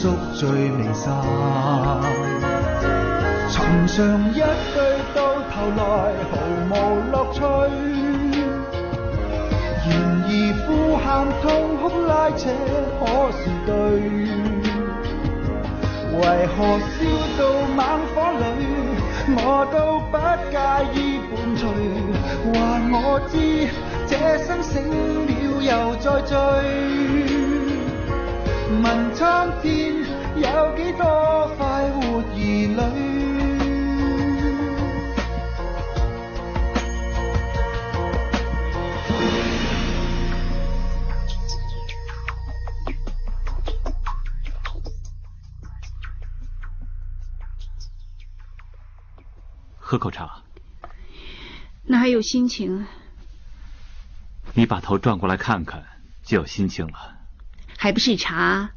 [0.00, 1.12] 宿醉未散。
[3.50, 3.56] 尋
[3.88, 4.42] 常一句
[5.12, 5.18] 到
[5.50, 5.82] 頭來
[6.30, 6.32] 毫
[6.70, 6.72] 無
[7.10, 7.40] 樂趣。
[9.88, 9.90] 然
[10.22, 10.30] 而
[10.62, 11.04] 呼喊
[11.42, 11.42] 痛
[11.78, 12.40] 哭拉扯
[13.00, 13.74] 可是對？
[16.14, 16.96] 為何燒
[17.36, 17.40] 到
[17.74, 17.78] 猛
[18.14, 18.40] 火裏，
[19.34, 19.76] 我都
[20.12, 20.16] 不
[20.52, 20.56] 介
[20.94, 20.96] 意
[21.28, 21.60] 伴隨？
[22.54, 22.56] 還
[22.92, 22.96] 我
[23.28, 23.34] 知
[24.06, 24.12] 這
[24.44, 24.72] 生醒
[25.26, 27.27] 了又再醉。
[28.80, 29.92] 問蒼天
[30.36, 32.76] 有幾多快活兒女？
[49.78, 50.42] 喝口茶。
[51.82, 52.86] 哪还有心情啊？
[54.54, 55.84] 你把头转过来看看，
[56.22, 57.17] 就有心情了。
[57.80, 58.68] 还不是茶？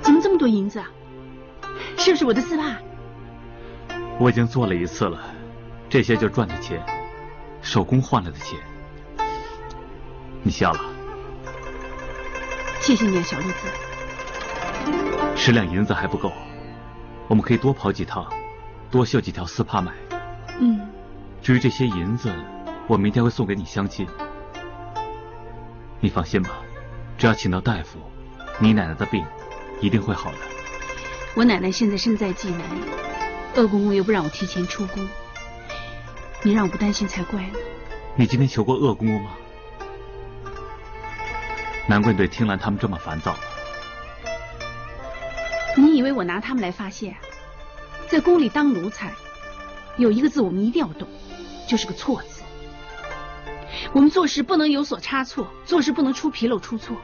[0.00, 0.86] 怎么这么多银子啊？
[1.98, 2.76] 是不是我的丝帕？
[4.20, 5.18] 我已经做了一次了，
[5.88, 6.80] 这些就赚的钱，
[7.62, 8.60] 手工换来的钱。
[10.44, 10.80] 你笑了，
[12.80, 13.56] 谢谢你啊，小陆子。
[15.34, 16.30] 十两银子还不够，
[17.26, 18.24] 我们可以多跑几趟，
[18.88, 19.92] 多绣几条丝帕买。
[20.60, 20.80] 嗯，
[21.42, 22.32] 至于这些银子，
[22.86, 24.06] 我明天会送给你相亲。
[26.04, 26.60] 你放心吧，
[27.16, 27.98] 只要请到大夫，
[28.58, 29.24] 你奶奶的病
[29.80, 30.36] 一定会好的。
[31.34, 32.60] 我奶奶现在身在济南，
[33.54, 35.08] 鄂公公又不让我提前出宫，
[36.42, 37.58] 你让我不担心才怪呢。
[38.16, 39.30] 你今天求过鄂公公吗？
[41.88, 43.34] 难怪你对听兰他们这么烦躁。
[45.74, 47.16] 你以为我拿他们来发泄啊？
[48.08, 49.10] 在宫里当奴才，
[49.96, 51.08] 有一个字我们一定要懂，
[51.66, 52.33] 就是个错字。
[53.94, 56.96] 我们做事不能有所差错，做事不能出纰漏出错，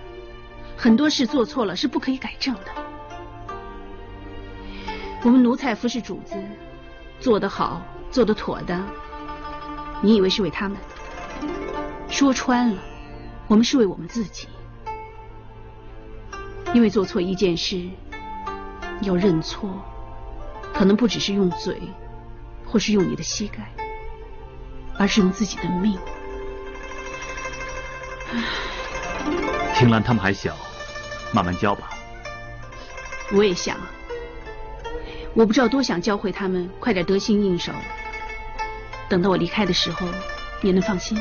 [0.77, 2.63] 很多事做错了是不可以改正的。
[5.23, 6.35] 我们奴才服侍主子，
[7.21, 7.81] 做得好，
[8.11, 8.77] 做得妥的，
[10.03, 10.77] 你以为是为他们？
[12.09, 12.83] 说穿了，
[13.47, 14.49] 我们是为我们自己。
[16.75, 17.89] 因为做错一件事，
[19.03, 19.81] 要认错，
[20.75, 21.81] 可能不只是用嘴，
[22.67, 23.73] 或是用你的膝盖，
[24.99, 25.97] 而是用自己的命。
[29.75, 30.57] 听兰他们还小，
[31.33, 31.91] 慢慢教吧。
[33.33, 33.77] 我也想，
[35.35, 37.73] 我不知道多想教会他们快点得心应手，
[39.09, 40.07] 等到我离开的时候，
[40.63, 41.19] 也能放心。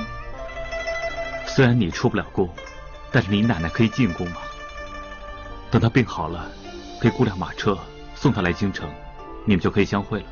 [1.45, 2.49] 虽然你出不了宫，
[3.11, 4.37] 但是你奶奶可以进宫嘛。
[5.71, 6.49] 等她病好了，
[6.99, 7.77] 可以雇辆马车
[8.15, 8.89] 送她来京城，
[9.45, 10.25] 你们就可以相会了。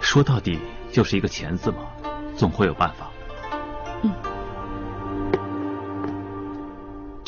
[0.00, 0.60] 说到底
[0.92, 1.78] 就是一个钱字嘛，
[2.36, 3.10] 总会有办法。
[4.02, 4.35] 嗯。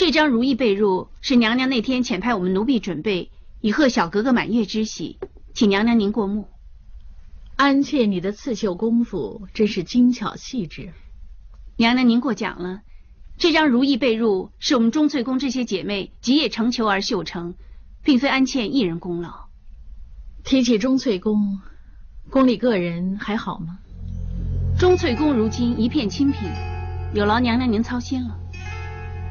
[0.09, 3.31] 这张如意被褥是娘娘那天遣派我们奴婢准备，
[3.61, 5.19] 以贺小格格满月之喜，
[5.53, 6.49] 请娘娘您过目。
[7.57, 10.95] 安妾，你的刺绣功夫真是精巧细致。
[11.77, 12.81] 娘娘您过奖了，
[13.37, 17.53] 这张如意被褥是我们钟翠宫这些姐妹集腋成裘而绣成，
[18.03, 19.49] 并非安妾一人功劳。
[20.43, 21.61] 提起钟翠宫，
[22.31, 23.78] 宫里个人还好吗？
[24.78, 26.49] 钟翠宫如今一片清贫，
[27.13, 28.38] 有劳娘娘您操心了。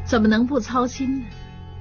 [0.07, 1.25] 怎么能不操心呢？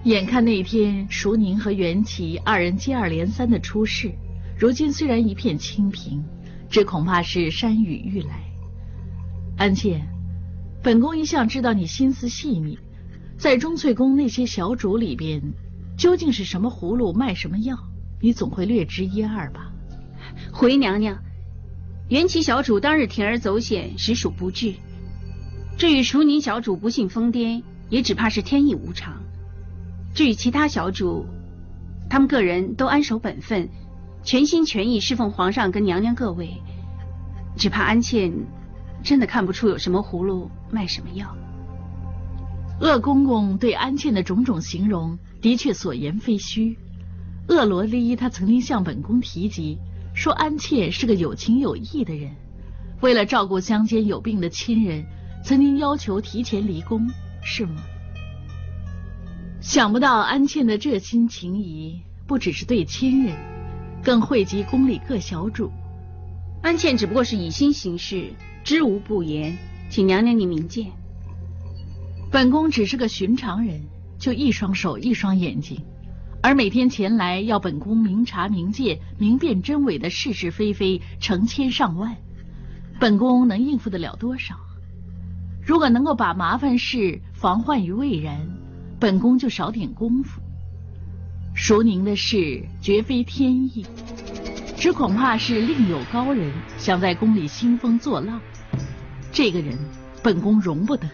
[0.02, 4.10] 眼看那天淑宁和袁琪二人接二连三的出事，
[4.58, 6.24] 如今虽然一片清平，
[6.68, 8.42] 这恐怕是山雨欲来。
[9.56, 10.00] 安妾，
[10.82, 12.76] 本宫一向知道你心思细腻，
[13.38, 15.40] 在钟粹宫那些小主里边，
[15.96, 17.78] 究竟是什么葫芦卖什么药，
[18.20, 19.72] 你总会略知一二吧？
[20.52, 21.16] 回娘娘，
[22.08, 24.74] 袁琪小主当日铤而走险，实属不智。
[25.78, 29.22] 至于淑宁小主不幸疯癫，也只怕是天意无常。
[30.14, 31.26] 至于其他小主，
[32.08, 33.68] 他们个人都安守本分，
[34.22, 36.56] 全心全意侍奉皇上跟娘娘各位。
[37.56, 38.32] 只怕安茜
[39.02, 41.34] 真的看不出有什么葫芦卖什么药。
[42.80, 46.76] 鄂公公对安茜的种种形容的确所言非虚。
[47.48, 49.78] 鄂罗丽他曾经向本宫提及，
[50.14, 52.30] 说安茜是个有情有义的人，
[53.00, 55.04] 为了照顾乡间有病的亲人，
[55.44, 57.06] 曾经要求提前离宫，
[57.46, 57.80] 是吗？
[59.60, 63.36] 想不到安茜的这心情谊，不只是对亲人，
[64.02, 65.70] 更惠及宫里各小主。
[66.60, 68.32] 安茜只不过是以心行事，
[68.64, 69.56] 知无不言，
[69.88, 70.90] 请娘娘您明鉴。
[72.32, 73.80] 本宫只是个寻常人，
[74.18, 75.80] 就一双手一双眼睛，
[76.42, 82.16] 而每天前来要本宫明察明鉴、明辨真伪的是是非非成千上万，
[82.98, 84.56] 本宫能应付得了多少？
[85.66, 88.38] 如果能够把麻烦事防患于未然，
[89.00, 90.40] 本宫就少点功夫。
[91.56, 93.84] 淑宁的事绝非天意，
[94.76, 98.40] 只恐怕是另有高人想在宫里兴风作浪。
[99.32, 99.76] 这个人，
[100.22, 101.08] 本宫容不得。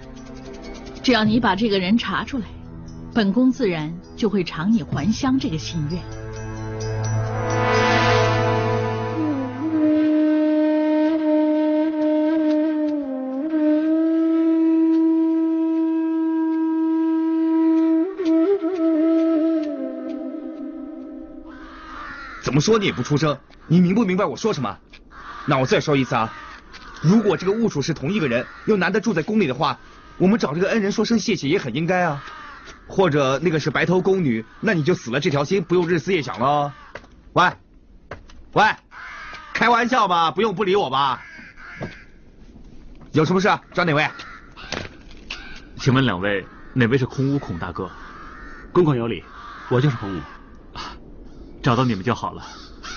[1.02, 2.44] 只要你把这个人查出来，
[3.14, 6.21] 本宫自然就会偿你还乡这个心愿。
[22.52, 24.76] 怎么说你也不出声，你明不明白我说什么？
[25.46, 26.30] 那我再说一次啊，
[27.00, 29.78] 如果这个物主是同一个人，又难得住在宫里的话。
[30.18, 32.22] 我们找这个恩人说声谢谢也很应该啊，
[32.86, 36.74] 或者那个是白头宫女，那你就死了这条心，不用日思夜想了。
[37.32, 37.50] 喂，
[38.52, 38.64] 喂，
[39.54, 41.22] 开玩笑吧，不用不理我吧？
[43.12, 43.48] 有什么事？
[43.72, 44.06] 找哪位？
[45.78, 46.44] 请问两位
[46.74, 47.90] 哪位是空屋孔大哥？
[48.74, 49.24] 公公有礼，
[49.70, 50.20] 我就是空屋。
[51.62, 52.42] 找到你们就好了。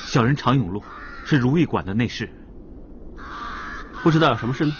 [0.08, 0.84] 小人常永禄
[1.24, 2.30] 是如意馆的内侍，
[4.04, 4.74] 不知道有什么事呢？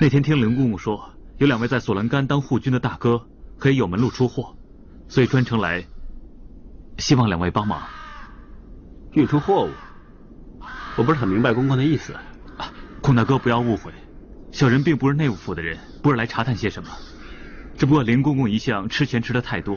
[0.00, 1.10] 那天听林公公说。
[1.38, 3.26] 有两位在索兰干当护军的大哥，
[3.58, 4.56] 可以有门路出货，
[5.08, 5.84] 所以专程来，
[6.98, 7.82] 希望两位帮忙
[9.14, 9.70] 运出货物。
[10.94, 12.14] 我不是很明白公公的意思。
[13.00, 13.90] 孔大哥不要误会，
[14.52, 16.88] 小人并不是内务府的人，不是来查探些什么。
[17.76, 19.76] 只不过林公公一向吃钱吃的太多，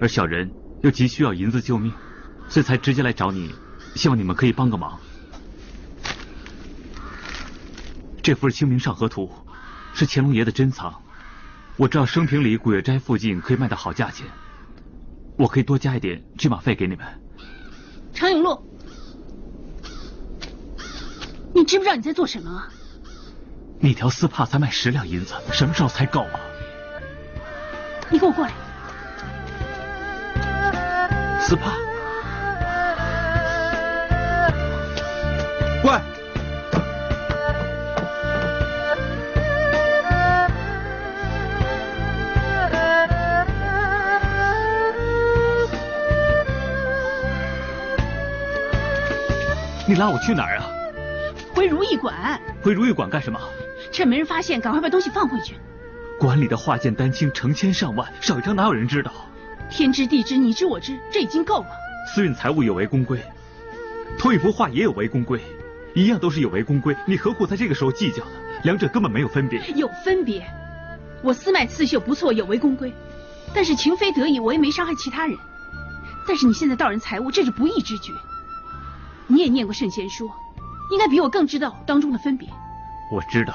[0.00, 0.50] 而小人
[0.82, 1.92] 又急需要银子救命，
[2.48, 3.54] 所以才直接来找你，
[3.94, 4.98] 希望你们可以帮个忙。
[8.22, 9.26] 这幅是《清明上河图》。
[9.98, 10.94] 是乾隆爷的珍藏，
[11.78, 14.26] 我知道升平里古月斋附近可以卖到好价钱，
[15.38, 17.06] 我可以多加一点车马费给你们。
[18.12, 18.62] 常永禄，
[21.54, 22.62] 你知不知道你在做什么？
[23.80, 26.40] 那条丝帕才卖十两银子，什么时候才够啊？
[28.10, 28.52] 你给我过来！
[31.40, 31.72] 丝帕，
[35.86, 36.02] 过来。
[49.88, 50.66] 你拉我去哪儿啊？
[51.54, 52.40] 回如意馆。
[52.60, 53.38] 回如意馆干什么？
[53.92, 55.54] 趁没人发现，赶快把东西放回去。
[56.18, 59.12] 馆里的画件丹青成千上万，少一张哪有人知道？
[59.70, 61.68] 天知地知，你知我知，这已经够了。
[62.12, 63.20] 私运财物有违宫规，
[64.18, 65.40] 偷一幅画也有违宫规，
[65.96, 68.32] 一样都是有违宫规，你何苦在这个时候计较呢？
[68.64, 69.66] 两者根本没有分别。
[69.76, 70.46] 有分别。
[71.22, 72.92] 我私卖刺绣不错，有违宫规，
[73.54, 75.34] 但是情非得已，我也没伤害其他人。
[76.28, 78.12] 但是你现在盗人财物，这是不义之举。
[79.26, 80.30] 你也念过圣贤书，
[80.90, 82.46] 应该比我更知道当中的分别。
[83.10, 83.54] 我知道，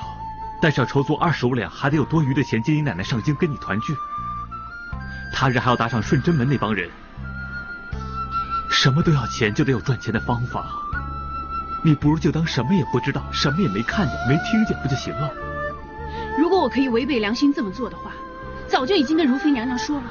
[0.63, 3.93] 但是要筹足二十五两，还得有多余的钱接你奶奶上京跟你团聚。
[5.31, 6.89] 他日还要打赏顺贞门那帮人，
[8.71, 10.65] 什么都要钱，就得有赚钱的方法。
[11.83, 15.31] 你不如就当什么也不知道，什么也没看见、没听见，不就行了？
[16.37, 18.11] 如果我可以违背良心这么做的话，
[18.67, 20.03] 早就已经跟如妃娘娘说了。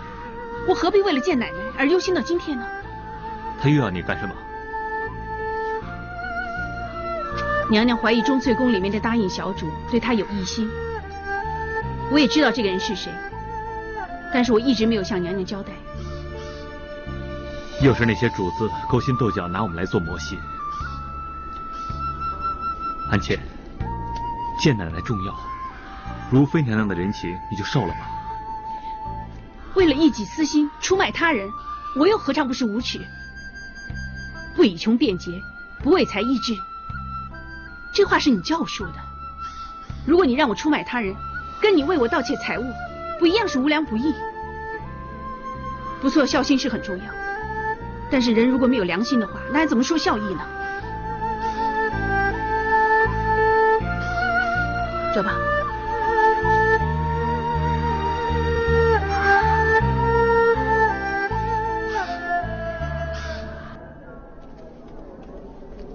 [0.69, 2.67] 我何必为了见奶奶而忧心到今天呢？
[3.61, 4.35] 她又要你干什么？
[7.71, 10.69] 娘娘怀疑钟粹宫里面的答应小主对她有异心，
[12.11, 13.13] 我也知道这个人是谁，
[14.35, 15.73] 但是我一直没有向娘娘交代。
[17.81, 20.37] 又是那些主子勾心斗角，拿我们来做磨戏。
[23.11, 23.37] 安茜，
[24.61, 25.35] 见奶奶重要，
[26.31, 28.09] 如妃娘娘的人情你就受了吧。
[29.75, 31.51] 为了一己私心出卖他人，
[31.99, 33.01] 我又何尝不是无耻？
[34.55, 35.33] 不以穷辩解，
[35.83, 36.55] 不为财易志。
[37.93, 38.95] 这话是你教我说的。
[40.07, 41.13] 如果你让我出卖他人，
[41.61, 42.73] 跟你为我盗窃财物，
[43.19, 44.15] 不一样是无良不义？
[46.01, 47.05] 不错，孝心是很重要，
[48.09, 50.47] 但是人如果没有良心的话，那还怎么说孝义呢？
[55.15, 55.35] 走吧。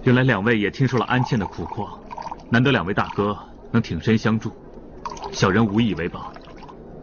[0.03, 1.99] 原来两位也听说了安茜的苦况，
[2.49, 3.35] 难得两位大哥
[3.71, 4.51] 能挺身相助，
[5.31, 6.31] 小人无以为报。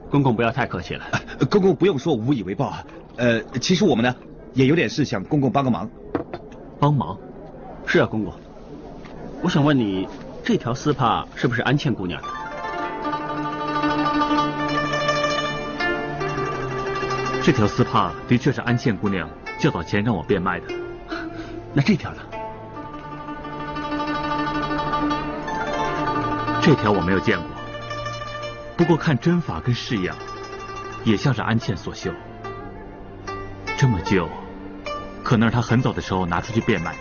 [0.09, 1.04] 公公不要太客气了。
[1.50, 2.85] 公公不用说无以为报啊。
[3.16, 4.14] 呃，其实我们呢
[4.54, 5.90] 也有点事想公公帮个忙。
[6.78, 7.19] 帮忙？
[7.87, 8.33] 是啊，公公。
[9.42, 10.07] 我想问你，
[10.44, 12.28] 这条丝帕是不是安茜姑娘的？
[17.44, 20.66] 这条丝帕的确是安茜姑娘较早前让我变卖的。
[21.72, 22.22] 那这条呢？
[26.61, 27.46] 这条我没有见过，
[28.76, 30.16] 不过看针法跟式样，
[31.04, 32.12] 也像是安茜所绣。
[33.76, 34.28] 这么旧，
[35.22, 36.99] 可能是她很早的时候拿出去变卖的。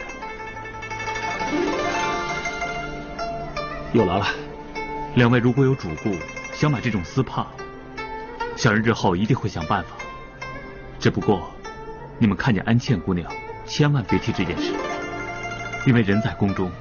[3.93, 4.25] 有劳了，
[5.15, 6.15] 两位如果有主顾
[6.53, 7.45] 想买这种丝帕，
[8.55, 9.89] 小人日后一定会想办法。
[10.97, 11.51] 只不过，
[12.17, 13.29] 你们看见安茜姑娘，
[13.65, 14.73] 千万别提这件事，
[15.85, 16.71] 因为人在宫中，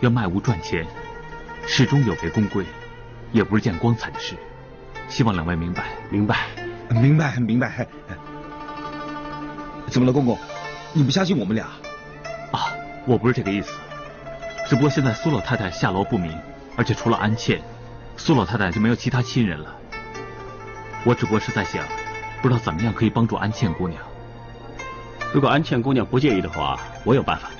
[0.00, 0.84] 要卖物赚钱。
[1.68, 2.64] 始终有违宫规，
[3.30, 4.34] 也不是件光彩的事。
[5.08, 5.84] 希望两位明白。
[6.10, 6.46] 明白，
[6.90, 7.86] 明白，明白。
[9.88, 10.36] 怎么了，公公？
[10.92, 11.66] 你不相信我们俩？
[12.50, 12.72] 啊，
[13.04, 13.72] 我不是这个意思。
[14.68, 16.36] 只不过现在苏老太太下落不明，
[16.76, 17.62] 而且除了安茜，
[18.16, 19.74] 苏老太太就没有其他亲人了。
[21.04, 21.86] 我只不过是在想，
[22.42, 24.02] 不知道怎么样可以帮助安茜姑娘。
[25.32, 27.50] 如果安茜姑娘不介意的话，我有办法。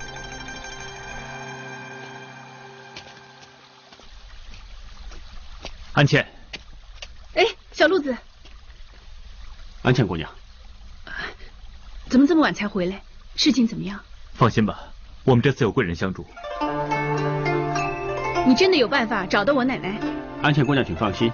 [5.93, 6.27] 安茜，
[7.35, 8.15] 哎，小鹿子，
[9.83, 10.31] 安茜姑娘，
[12.09, 13.03] 怎么这么晚才回来？
[13.35, 13.99] 事情怎么样？
[14.35, 14.93] 放心吧，
[15.25, 16.27] 我们这次有贵人相助。
[18.47, 19.99] 你真的有办法找到我奶奶？
[20.41, 21.33] 安茜姑娘，请放心，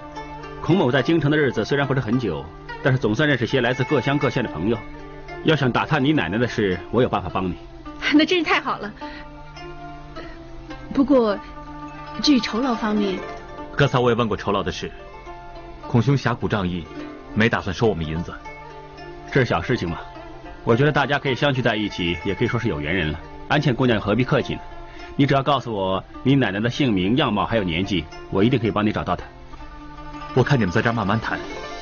[0.62, 2.42] 孔某在京城的日子虽然不是很久，
[2.82, 4.78] 但是总算认识些来自各乡各县的朋友。
[5.44, 7.54] 要想打探你奶奶的事，我有办法帮你。
[8.14, 8.90] 那真是太好了。
[10.94, 11.38] 不过，
[12.22, 13.18] 至于酬劳方面。
[13.76, 14.90] 刚才我也问过酬劳的事，
[15.86, 16.86] 孔兄侠骨仗义，
[17.34, 18.32] 没打算收我们银子。
[19.30, 19.98] 这是小事情嘛，
[20.64, 23.20] 我觉得大家可以相聚在一起，也可以说是有缘人了。
[23.48, 24.60] 安茜姑娘何必客气呢？
[25.16, 29.24] 你只要告诉我你奶奶的姓名、样貌还有年纪，我一定可以帮你找到她。
[30.34, 31.38] 我看你们在这儿慢慢谈，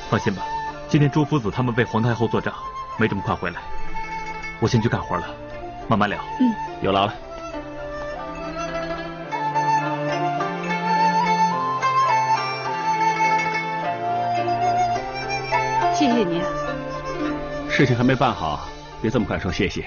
[0.09, 0.43] 放心吧。
[0.89, 2.53] 今天朱夫子他们为皇太后做账，
[2.99, 3.61] 没这么快回来。
[4.59, 5.25] 我先去干活了，
[5.87, 6.19] 慢慢聊。
[6.39, 7.13] 嗯，有劳了。
[15.93, 16.47] 谢谢你啊！
[17.69, 18.67] 事情还没办好，
[19.01, 19.85] 别这么快说谢谢。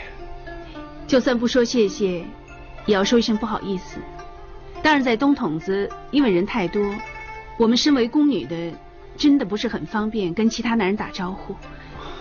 [1.07, 2.25] 就算不说谢谢，
[2.87, 3.99] 也要说一声不好意思。
[4.83, 6.83] 当日，在东筒子，因为人太多，
[7.57, 8.73] 我们身为宫女的，
[9.17, 11.57] 真的不是很方便跟其他男人打招呼，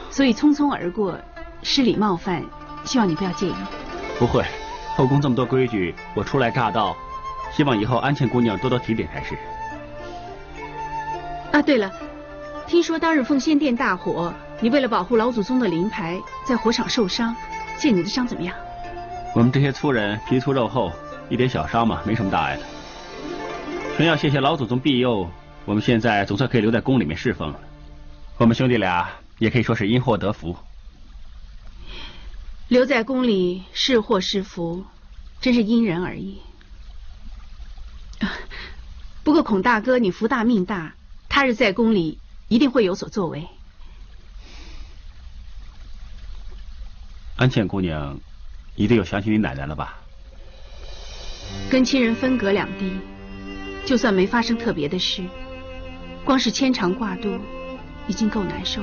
[0.10, 1.20] 所以匆匆而过，
[1.62, 2.44] 失礼冒犯，
[2.86, 3.56] 希望你不要介意。
[4.18, 4.46] 不会，
[4.96, 6.96] 后宫这么多规矩，我初来乍到，
[7.52, 9.36] 希望以后安茜姑娘多多提点才是。
[11.52, 11.92] 啊，对了。
[12.66, 17.36] 听说当日奉仙殿大火，你为了保护老祖宗的灵牌，在火场受伤，
[17.78, 18.56] 见你的伤怎么样？
[19.34, 20.92] 我们这些粗人皮粗肉厚，
[21.30, 22.64] 一点小伤嘛，没什么大碍的。
[23.98, 25.30] 真要谢谢老祖宗庇佑，
[25.66, 27.60] 我们现在总算可以留在宫里面侍奉了。
[28.38, 29.10] 我们兄弟俩
[29.40, 30.56] 也可以说是因祸得福。
[32.68, 34.86] 留在宫里是祸是福，
[35.42, 36.40] 真是因人而异。
[39.24, 40.96] 不过孔大哥，你福大命大，
[41.28, 42.20] 他日在宫里。
[42.50, 43.48] 一定会有所作为。
[47.36, 48.20] 安茜姑娘，
[48.76, 50.00] 一定有想起你奶奶了吧？
[51.70, 52.92] 跟亲人分隔两地，
[53.86, 55.24] 就算没发生特别的事，
[56.26, 57.40] 光是牵肠挂肚，
[58.08, 58.82] 已经够难受。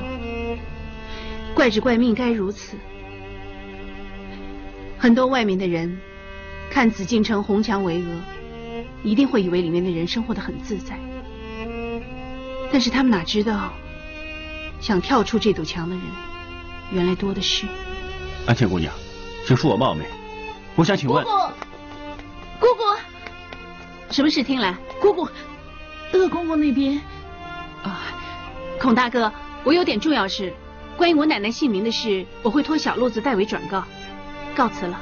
[1.53, 2.77] 怪只怪命该如此。
[4.97, 5.99] 很多外面的人
[6.69, 10.97] 看紫禁城红墙巍峨，一定会以为里面的人生活得很自在。
[12.71, 13.73] 但是他们哪知道，
[14.79, 16.03] 想跳出这堵墙的人，
[16.93, 17.65] 原来多的是。
[18.45, 18.93] 安茜姑娘，
[19.45, 20.05] 请恕我冒昧，
[20.75, 21.23] 我想请问。
[21.23, 21.37] 姑姑，
[22.59, 22.83] 姑姑，
[24.11, 24.43] 什么事？
[24.43, 25.27] 听来，姑姑，
[26.13, 27.01] 鄂公公那边。
[27.83, 28.01] 啊，
[28.79, 29.31] 孔大哥，
[29.63, 30.53] 我有点重要事，
[30.95, 33.83] 关于我奶奶姓名的事，我会托小路子代为转告。
[34.55, 34.99] 告辞了。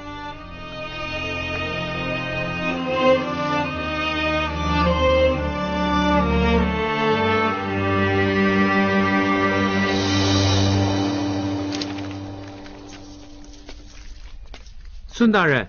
[15.19, 15.67] 孙大人，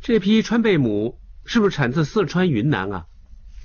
[0.00, 3.06] 这批川贝母是不是产自四川、云南啊？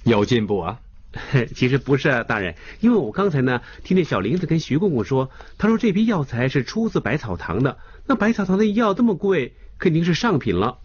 [0.03, 0.79] 有进步啊！
[1.55, 10.77] 其实不是啊，大人，因为我刚才呢听见小林子跟徐公公说，他说这批药材是出自百草堂的，那百草堂的药这么贵，肯定是上品了。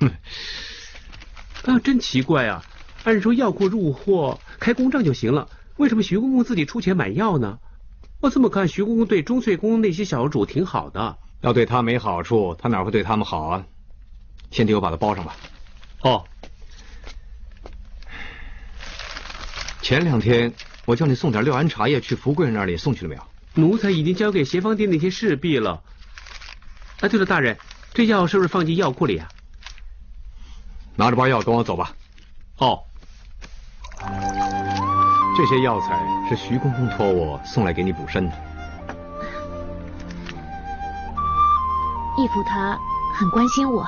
[0.00, 0.10] 哼，
[1.64, 2.64] 啊，真奇怪啊！
[3.04, 7.58] 按说药库入货开公账就行了，为什么徐公公自己出钱买药呢？
[8.22, 11.18] 我这么看，徐公公对钟粹宫那些小主挺好的。
[11.42, 13.64] 要对他没好处，他哪会对他们好啊？
[14.50, 15.36] 先替我把它包上吧。
[16.00, 16.24] 哦。
[19.80, 20.52] 前两天
[20.84, 23.22] 我叫你送点六安茶叶去福贵人那里，送去了没有？
[23.54, 25.82] 奴才已经交给协芳店那些侍婢了。
[27.00, 27.58] 哎，对了，大人，
[27.92, 29.28] 这药是不是放进药库里啊？
[30.94, 31.92] 拿着包药跟我走吧。
[32.58, 32.78] 哦。
[35.36, 38.51] 这些药材是徐公公托我送来给你补身的。
[42.22, 42.78] 义父他
[43.12, 43.84] 很关心我。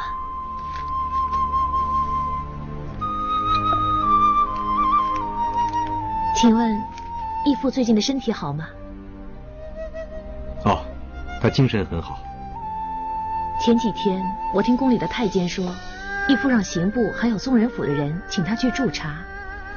[6.34, 6.82] 请问，
[7.46, 8.66] 义父最近的身体好吗？
[10.64, 10.84] 哦，
[11.40, 12.18] 他精神很好。
[13.60, 14.20] 前几天
[14.52, 15.72] 我听宫里的太监说，
[16.26, 19.14] 义父让刑部还有宗人府的人请他去驻查，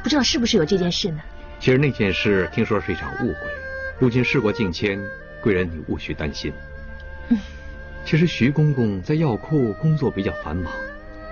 [0.02, 1.22] 不知道是不是有这件事呢？
[1.60, 3.38] 其实那件事听说是一场误会，
[4.00, 5.00] 如今事过境迁，
[5.44, 6.52] 贵人你无需担心。
[7.30, 7.38] 嗯，
[8.08, 10.72] 其实徐公公在药库工作比较繁忙，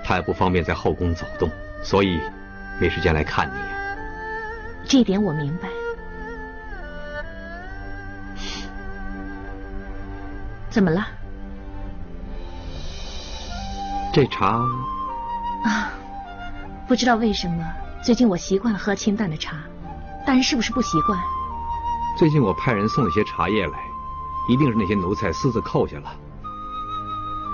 [0.03, 1.49] 他也不方便在后宫走动，
[1.81, 2.19] 所以
[2.81, 3.53] 没时间来看你。
[4.83, 5.69] 这一点我明白。
[10.69, 11.07] 怎么了？
[14.11, 14.57] 这茶
[15.63, 15.93] 啊，
[16.89, 17.65] 不知道为什么，
[18.03, 19.63] 最近我习惯了喝清淡的茶，
[20.27, 21.17] 大人是不是不习惯？
[22.19, 23.79] 最近我派人送了些茶叶来，
[24.49, 26.13] 一定是那些奴才私自扣下了。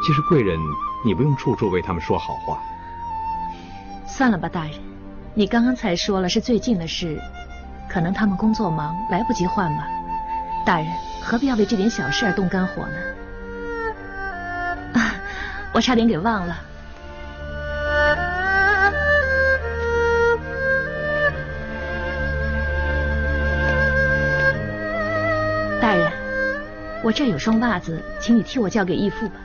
[0.04, 0.60] 其实贵人，
[1.06, 2.60] 你不用处处为他们说好话。
[4.08, 4.72] 算了吧，大人。
[5.34, 7.18] 你刚刚才说了是最近的事，
[7.88, 9.88] 可能他们工作忙，来不及换吧。
[10.66, 10.88] 大人
[11.22, 12.98] 何必要为这点小事而动肝火呢？
[15.00, 15.16] 啊，
[15.74, 16.58] 我差点给忘了。
[25.80, 26.12] 大人，
[27.04, 29.36] 我这有双袜子，请你替我交给义父吧。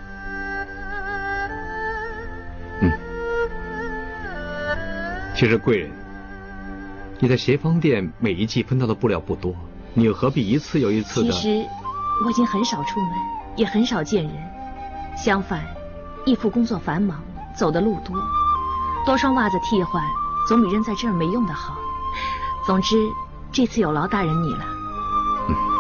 [5.37, 5.91] 其实贵人，
[7.19, 9.55] 你在协芳店每一季分到的布料不多，
[9.93, 11.31] 你又何必一次又一次的？
[11.31, 11.69] 其实
[12.25, 13.11] 我已经很少出门，
[13.55, 14.33] 也很少见人。
[15.15, 15.63] 相反，
[16.25, 17.23] 义父工作繁忙，
[17.55, 18.17] 走的路多，
[19.05, 20.03] 多双袜子替换，
[20.49, 21.77] 总比扔在这儿没用的好。
[22.65, 22.97] 总之，
[23.53, 24.65] 这次有劳大人你了。
[25.51, 25.76] 嗯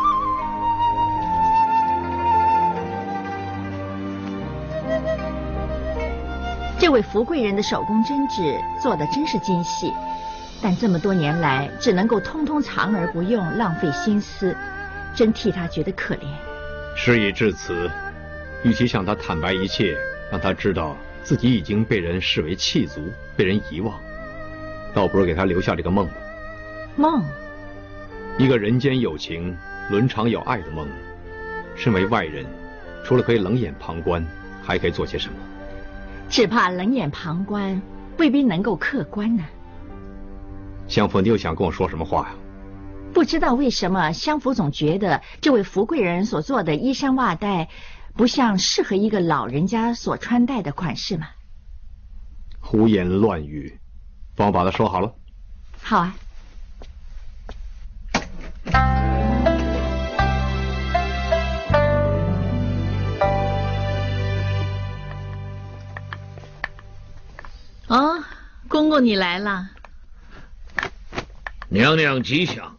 [6.79, 9.93] 这位福贵人的手工针织做的真是精细，
[10.63, 14.55] 但这么多年来只能够通通藏而不用，浪费心思，
[15.15, 16.27] 真替他觉得可怜。
[16.95, 17.91] 事已至此，
[18.63, 19.97] 与其向他坦白一切，
[20.31, 23.01] 让他知道自己已经被人视为弃族，
[23.37, 23.99] 被人遗忘，
[24.95, 26.15] 倒不如给他留下这个梦吧。
[26.95, 27.25] 梦？
[28.37, 29.57] 一个人间有情、
[29.89, 30.87] 伦常有爱的梦。
[31.75, 32.45] 身为外人，
[33.03, 34.25] 除了可以冷眼旁观，
[34.63, 35.35] 还可以做些什么？
[36.29, 37.81] 只怕冷眼旁观
[38.19, 39.45] 未必能够客观呢。
[40.89, 42.35] 相府，你又想跟我说什么话呀？
[43.13, 47.69] 不知道为什么，相府总觉得这位福贵人所做的衣衫袜带，
[48.15, 51.27] 不像适合一个老人家所穿戴的款式嘛。
[52.61, 53.79] 胡言乱语，
[54.37, 55.15] 帮我把它收好了。
[55.81, 56.15] 好啊。
[68.77, 69.71] 公公你来了。
[71.71, 72.77] 娘娘吉祥。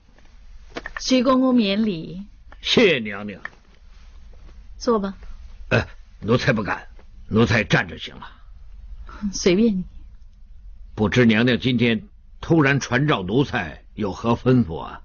[1.00, 2.24] 徐公公免礼。
[2.62, 3.42] 谢娘娘。
[4.78, 5.18] 坐吧。
[5.70, 5.88] 哎，
[6.20, 6.88] 奴才不敢，
[7.30, 8.28] 奴才站着行了。
[9.34, 9.84] 随便你。
[10.94, 12.04] 不知娘娘今天
[12.42, 15.02] 突然传召奴才，有何吩咐啊？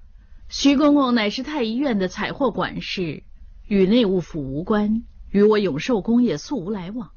[0.51, 3.23] 徐公公乃是太医院的采货管事，
[3.67, 7.11] 与内务府无关，与我永寿宫也素无来往。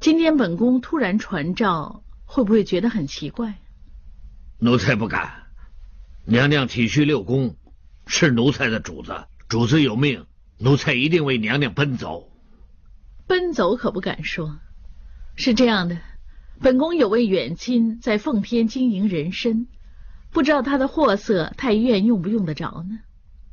[0.00, 2.02] 今天本宫突然传召。
[2.32, 3.58] 会不会觉得很奇怪？
[4.58, 5.42] 奴才不敢。
[6.24, 7.56] 娘娘体恤六宫，
[8.06, 10.24] 是奴才的主子，主子有命，
[10.56, 12.32] 奴才一定为娘娘奔走。
[13.26, 14.58] 奔走可不敢说。
[15.36, 15.98] 是这样的，
[16.58, 19.66] 本宫有位远亲在奉天经营人参，
[20.30, 22.98] 不知道他的货色太医院用不用得着呢？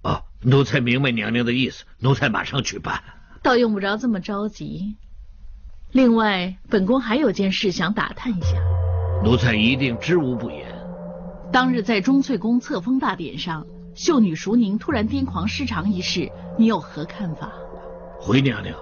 [0.04, 3.04] 哦，奴才明白娘娘的意思，奴才马上去办。
[3.44, 4.96] 倒用不着这么着急。
[5.92, 8.58] 另外，本宫还有件事想打探一下。
[9.24, 10.68] 奴才一定知无不言。
[11.52, 17.52] 当日在钟粹宫册封大典上，秀女淑宁突然癫狂失常一事，你有何看法？
[18.20, 18.76] 回娘娘，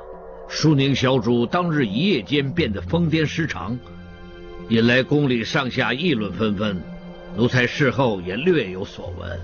[0.49, 3.79] 淑宁小主当日一夜间变得疯癫失常，
[4.67, 6.77] 引来宫里上下议论纷纷。
[7.37, 9.39] 奴才事后也略有所闻。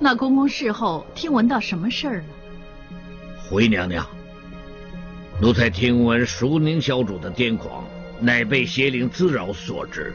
[0.00, 2.24] 那公公事后听闻到什么事儿了？
[3.50, 4.06] 回娘娘，
[5.40, 7.84] 奴才听闻淑宁小主的癫狂，
[8.20, 10.12] 乃被邪灵滋扰所致。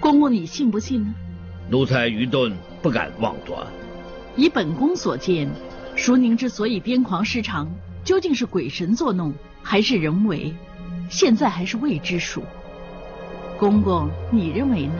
[0.00, 1.14] 公公，你信不信呢？
[1.70, 3.64] 奴才愚钝，不敢妄断。
[4.34, 5.48] 以本宫所见，
[5.94, 7.70] 淑宁之所以癫狂失常，
[8.02, 10.52] 究竟是鬼神作弄，还是人为？
[11.08, 12.42] 现在还是未知数。
[13.56, 14.94] 公公，你认为呢？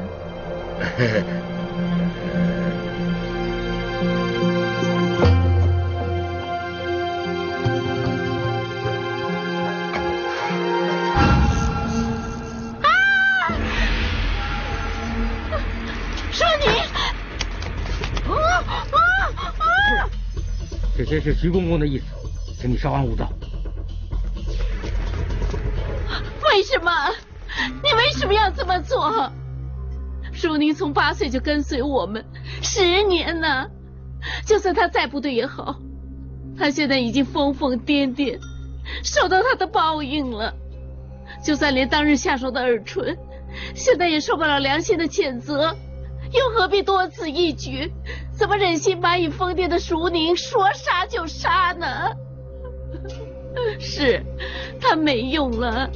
[21.14, 22.04] 这是徐公公的意思，
[22.60, 23.30] 请你稍安勿躁。
[26.50, 26.90] 为什么？
[27.84, 29.30] 你为什么要这么做？
[30.32, 32.24] 淑宁从八岁就跟随我们
[32.62, 33.68] 十年呢，
[34.44, 35.76] 就算他再不对也好，
[36.58, 38.40] 他现在已经疯疯癫癫，
[39.04, 40.52] 受到他的报应了。
[41.44, 43.16] 就算连当日下手的耳唇，
[43.76, 45.76] 现在也受不了良心的谴责，
[46.32, 47.92] 又何必多此一举？
[48.36, 51.86] 怎么忍心把已疯癫的淑宁说杀就杀呢？
[53.78, 54.22] 是，
[54.80, 55.88] 他没用了，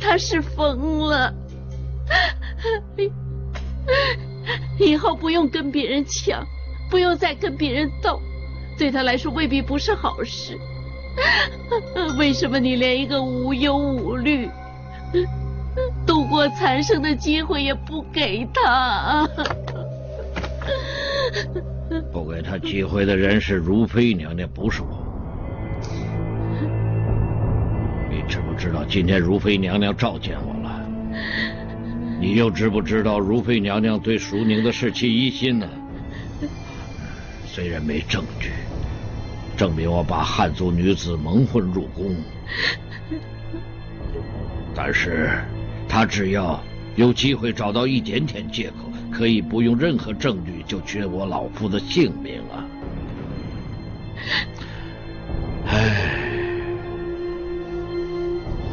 [0.00, 1.34] 他是疯了。
[4.78, 6.44] 以后不用跟别人抢，
[6.90, 8.20] 不用再跟别人斗，
[8.78, 10.58] 对他来说未必不是好事。
[12.18, 14.48] 为什么你连一个无忧无虑、
[16.06, 19.28] 度过残生的机会也不给他？
[22.42, 25.06] 他机会的人是如妃娘娘，不是我。
[28.10, 30.86] 你知不知道今天如妃娘娘召见我了？
[32.20, 35.68] 你又知不知道如妃娘娘对淑宁的事起疑心呢？
[37.46, 38.50] 虽然没证据
[39.56, 42.14] 证明我把汉族女子蒙混入宫，
[44.74, 45.30] 但是
[45.88, 46.62] 她只要
[46.96, 48.91] 有机会找到一点点借口。
[49.12, 52.64] 可以不用任何证据就绝我老夫的性命啊！
[55.66, 56.10] 唉，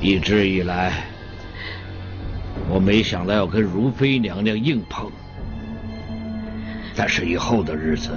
[0.02, 1.04] 一直以来，
[2.70, 5.12] 我没想到要跟如妃娘娘硬碰，
[6.96, 8.12] 但是以后的日子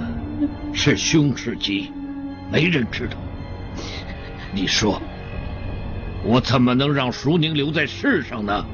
[0.73, 1.91] 是凶是吉，
[2.51, 3.17] 没人知道。
[4.53, 5.01] 你说，
[6.23, 8.65] 我怎么能让淑宁留在世上呢？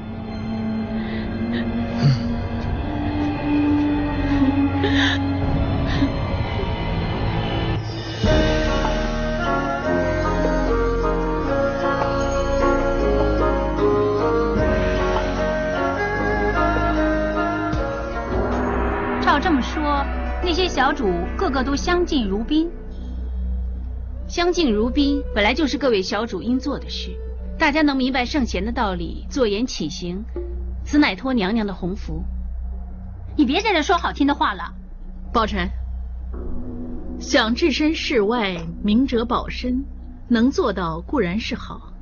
[19.30, 20.04] 照这么说，
[20.42, 22.68] 那些小主个个都相敬如宾，
[24.26, 27.16] 相敬如宾本来就是各位小主应做的事。
[27.56, 30.24] 大家能明白圣贤的道理，坐言起行，
[30.82, 32.24] 此乃托娘娘的鸿福。
[33.36, 34.64] 你别在这说好听的话了，
[35.32, 35.70] 宝钗。
[37.20, 39.84] 想置身事外，明哲保身，
[40.28, 41.92] 能做到固然是好，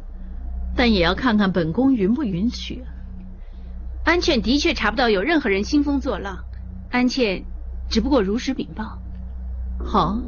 [0.75, 2.83] 但也要看看本宫允不允许。
[4.07, 6.39] 安茜的确查不到有任何人兴风作浪，
[6.91, 7.45] 安茜。
[7.91, 8.99] 只不过如实禀报。
[9.83, 10.19] 好，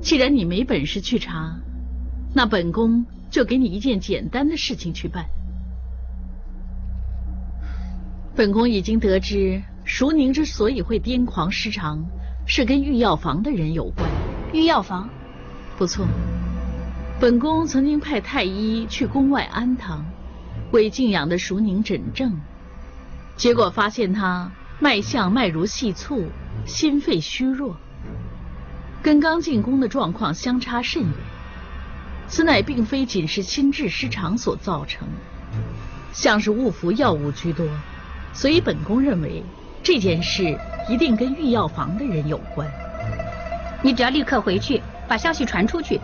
[0.00, 1.58] 既然你没本事去查，
[2.32, 5.26] 那本宫就给你一件简单的事情去办。
[8.36, 12.04] 本宫已经得知，淑宁之所以会癫狂失常，
[12.46, 14.08] 是跟御药房的人有关。
[14.52, 15.10] 御药房？
[15.76, 16.06] 不错，
[17.18, 20.04] 本宫曾经派太医去宫外安堂，
[20.70, 22.38] 为静养的淑宁诊症，
[23.36, 26.26] 结果发现她脉象脉如细促。
[26.64, 27.76] 心肺虚弱，
[29.00, 31.12] 跟刚进宫的状况相差甚远。
[32.26, 35.06] 此乃并非仅是心智失常所造成，
[36.12, 37.64] 像是误服药物居多，
[38.32, 39.44] 所以本宫认为
[39.80, 40.58] 这件事
[40.88, 42.68] 一定跟御药房的人有关。
[43.80, 46.00] 你只要立刻回去把消息传出去，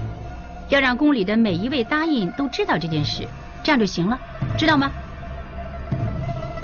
[0.69, 3.27] 要让宫里的每一位答应都知道这件事，
[3.65, 4.17] 这样就行了，
[4.57, 4.93] 知道吗？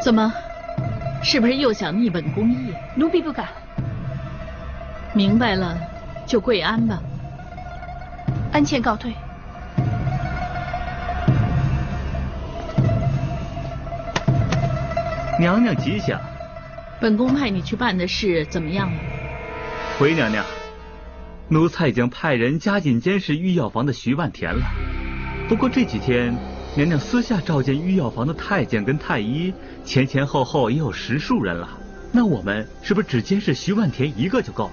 [0.04, 0.32] 怎么，
[1.30, 2.72] 是不是又想逆本宫意？
[2.96, 3.46] 奴婢不敢。
[5.12, 5.78] 明白了，
[6.26, 7.02] 就跪安吧。
[8.50, 9.12] 安茜告退。
[15.38, 16.18] 娘娘吉祥。
[16.98, 18.98] 本宫派你去办的事怎么样了？
[19.98, 20.42] 回娘娘，
[21.48, 24.64] 奴才已经派人加紧监视御药房的徐万田了。
[25.46, 26.34] 不过这几天，
[26.78, 29.52] 娘娘私下召见御药房的太监跟太医，
[29.84, 31.68] 前前后后也有十数人了。
[32.12, 34.72] 那我们是不是只监视徐万田一个就够了？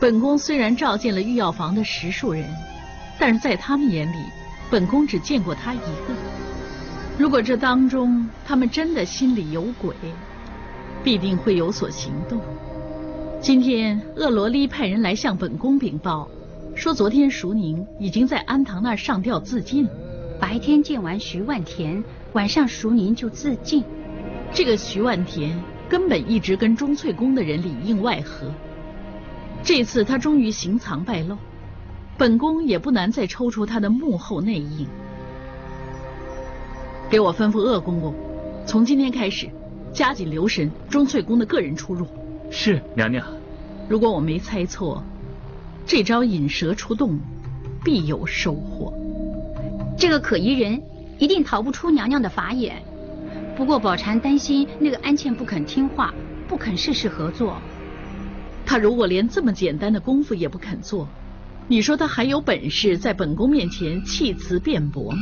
[0.00, 2.48] 本宫虽然召见了御药房的十数人，
[3.18, 4.16] 但是在他们眼里，
[4.70, 6.14] 本宫只见过他一个。
[7.18, 9.94] 如果这当中他们真的心里有鬼，
[11.04, 12.40] 必定会有所行动。
[13.38, 16.26] 今天恶罗莉派人来向本宫禀报，
[16.74, 19.86] 说昨天淑宁已经在安堂那儿上吊自尽。
[20.42, 22.02] 白天见完徐万田，
[22.32, 23.84] 晚上熟宁就自尽。
[24.52, 25.56] 这个徐万田
[25.88, 28.52] 根本一直跟钟粹宫的人里应外合。
[29.62, 31.38] 这次他终于行藏败露，
[32.18, 34.84] 本宫也不难再抽出他的幕后内应。
[37.08, 38.12] 给我吩咐鄂公公，
[38.66, 39.48] 从今天开始。
[39.92, 42.06] 加紧留神钟粹宫的个人出入。
[42.50, 43.24] 是娘娘。
[43.88, 45.04] 如果我没猜错，
[45.86, 47.16] 这招引蛇出洞，
[47.84, 48.92] 必有收获。
[49.96, 50.82] 这个可疑人
[51.18, 52.82] 一定逃不出娘娘的法眼。
[53.56, 56.12] 不过宝蟾担心那个安茜不肯听话，
[56.48, 57.60] 不肯事事合作。
[58.64, 61.08] 她如果连这么简单的功夫也不肯做，
[61.68, 65.18] 你说她还有本事在本宫面前弃词辩驳吗？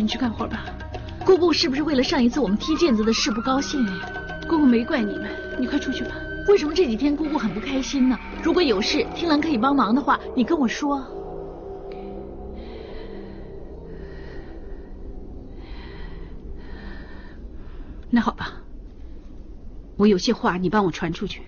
[0.00, 0.64] 你去干活吧，
[1.24, 3.92] 姑姑是不是为了上一次我们踢毽子的事不高兴呀？
[4.48, 6.10] 姑姑没怪你们，你快出去吧。
[6.48, 8.16] 为什么这几天姑姑很不开心呢？
[8.42, 11.04] 如果有事，听兰可以帮忙的话，你跟我说。
[18.08, 18.52] 那好吧，
[19.96, 21.42] 我有些话你帮我传出去。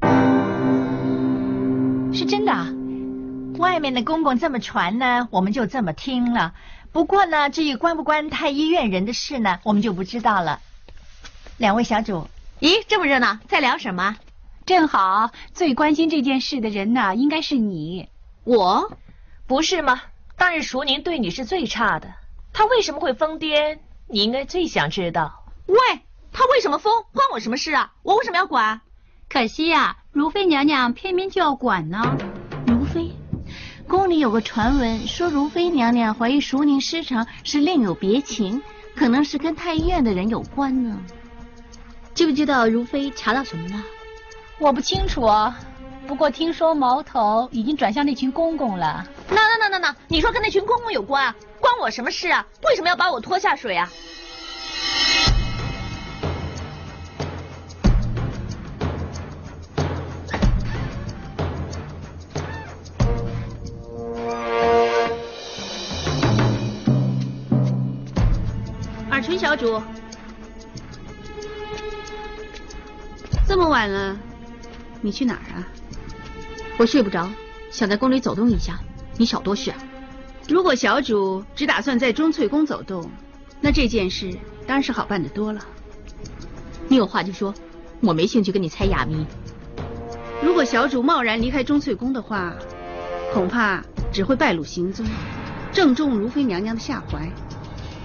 [2.13, 2.53] 是真的，
[3.59, 6.55] 外面的公公这么传呢，我们就这么听了。
[6.93, 10.61] 不过呢，至于关不关太医院人的事呢，我们就不知道了。
[11.57, 12.29] 两位小主，
[12.61, 14.17] 咦，这么热闹，在聊什么？
[14.67, 18.09] 正好最关心这件事的人呢，应该是你。
[18.45, 18.97] 我？
[19.47, 20.03] 不是吗？
[20.37, 22.15] 当日熟宁对你是最差的，
[22.53, 23.79] 他为什么会疯癫？
[24.07, 25.45] 你应该最想知道。
[25.67, 25.77] 喂，
[26.33, 27.05] 他为什么疯？
[27.13, 27.93] 关我什么事啊？
[28.03, 28.81] 我为什么要管？
[29.29, 32.17] 可惜呀，如妃娘娘偏偏就要管呢。
[33.89, 38.63] 宫里有个传闻，说如妃娘娘怀疑淑宁失常是另有别情，
[38.95, 41.01] 可能是跟太医院的人有关呢。
[42.15, 43.83] 知不知道如妃查到什么了？
[44.59, 45.59] 我不清楚啊，
[46.07, 49.07] 不过听说矛头已经转向那群公公了。
[49.31, 52.47] 那那那那那，你说跟那群公公有关，关我什么事啊？
[52.65, 53.89] 为什么要把我拖下水啊？
[69.49, 69.81] 小主，
[73.49, 74.15] 这么晚了，
[75.01, 75.67] 你去哪儿啊？
[76.77, 77.27] 我睡不着，
[77.71, 78.79] 想在宫里走动一下。
[79.17, 79.79] 你少多事啊！
[80.51, 83.11] 如果小主只打算在钟粹宫走动，
[83.63, 85.65] 那这件事当然是好办的多了。
[86.87, 87.55] 你有话就说，
[88.03, 89.25] 我没兴趣跟你猜哑谜。
[90.43, 92.53] 如果小主贸然离开钟粹宫的话，
[93.33, 93.83] 恐怕
[94.13, 95.07] 只会败露行踪，
[95.73, 97.27] 正中如妃娘娘的下怀。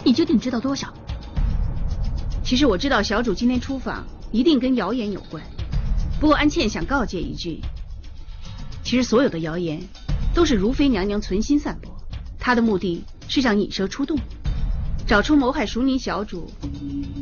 [0.06, 0.88] 你究竟知道多少？
[2.43, 5.41] 其实我知道小主今天出访一定跟谣言有关，
[6.19, 7.62] 不过安茜想告诫一句，
[8.84, 9.82] 其实所有的谣言
[10.34, 11.95] 都是如妃娘娘存心散播，
[12.38, 14.19] 她的目的是想引蛇出洞，
[15.08, 16.51] 找出谋害淑宁小主，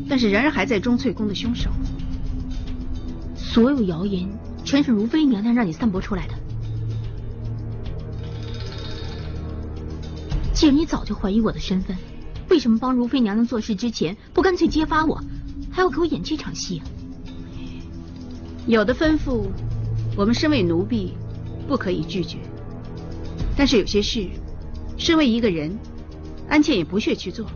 [0.10, 1.70] 但是仍然还在钟粹宫的凶手。
[3.36, 4.28] 所有谣言
[4.66, 6.34] 全是如妃娘娘让你散播出来的。
[10.52, 11.96] 既然你早就怀疑我的身份。
[12.52, 15.18] 为什么帮如妃娘娘做事之前不干脆揭发我，
[15.72, 16.84] 还要给我演这场戏啊？
[18.68, 19.48] 有的吩咐，
[20.18, 21.14] 我们身为奴婢
[21.66, 22.40] 不可以拒绝。
[23.56, 24.28] 但是有些事，
[24.98, 25.80] 身为一个人，
[26.50, 27.48] 安茜也不屑去做。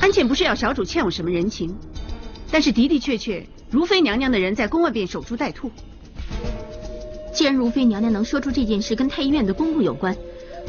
[0.00, 1.72] 安茜不是要小主欠我什么人情，
[2.50, 5.70] 但是的的确确，如妃娘娘的人在宫外边守株待兔。
[7.32, 10.16] 既然如妃娘娘能说出这件事跟太医院的公务有关。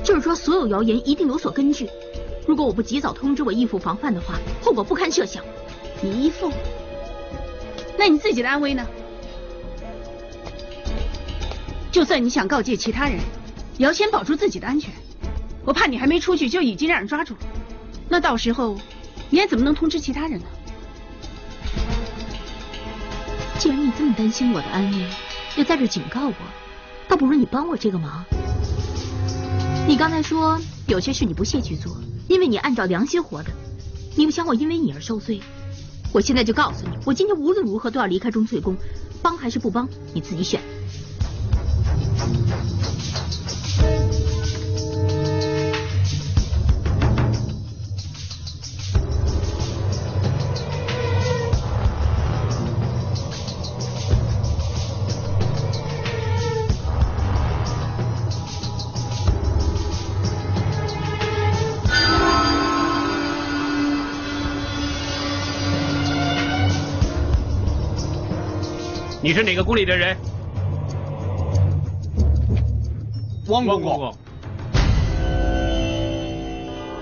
[0.04, 1.90] 就是说，所有谣言一定有所根据。
[2.48, 5.44] 如果我不及早通知我义父防范的话，后果不堪设想。
[6.02, 6.52] 你义父？
[7.98, 8.86] 那你自己的安危呢？
[11.92, 13.18] 就算你想告诫其他人，
[13.78, 14.94] 也要先保住自己的安全。
[15.64, 17.40] 我怕你还没出去就已经让人抓住了，
[18.10, 18.78] 那到时候
[19.30, 20.46] 你还怎么能通知其他人呢？
[23.58, 25.10] 既然你这么担心我的安危，
[25.56, 26.34] 又在这警告我，
[27.08, 28.24] 倒不如你帮我这个忙。
[29.88, 31.96] 你刚才说有些事你不屑去做，
[32.28, 33.52] 因为你按照良心活的，
[34.16, 35.40] 你不想我因为你而受罪。
[36.12, 38.76] 我现在就告诉你，我今天无论如何都要离开钟粹宫，
[39.22, 40.60] 帮还是不帮，你自己选。
[69.26, 70.16] 你是哪个宫里的人？
[73.48, 74.16] 汪公公，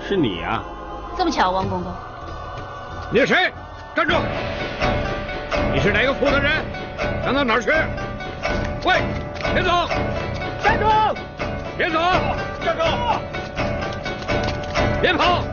[0.08, 0.64] 是你啊！
[1.18, 1.92] 这么巧，汪公公，
[3.10, 3.52] 你是谁？
[3.94, 4.14] 站住！
[5.74, 6.64] 你是哪个府的人？
[7.22, 7.68] 想到哪儿去？
[8.88, 9.02] 喂，
[9.52, 9.86] 别走！
[10.64, 10.86] 站住！
[11.76, 11.98] 别走！
[12.64, 12.84] 站住！
[15.02, 15.44] 别跑！